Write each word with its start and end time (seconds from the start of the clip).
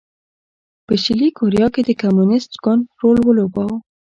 په 0.85 0.93
شلي 1.03 1.29
کوریا 1.37 1.67
کې 1.73 1.81
د 1.85 1.89
کمونېست 2.01 2.51
ګوند 2.63 2.83
رول 2.99 3.17
لوباوه. 3.37 3.77